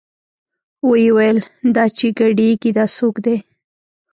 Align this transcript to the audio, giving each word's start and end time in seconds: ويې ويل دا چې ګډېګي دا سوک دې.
ويې 0.87 1.11
ويل 1.17 1.37
دا 1.75 1.85
چې 1.97 2.07
ګډېګي 2.19 2.71
دا 2.77 2.85
سوک 2.97 3.15
دې. 3.25 3.37